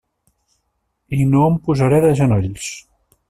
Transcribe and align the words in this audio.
I 1.19 1.27
no 1.35 1.43
em 1.49 1.59
posaré 1.67 2.01
de 2.09 2.13
genolls. 2.21 2.73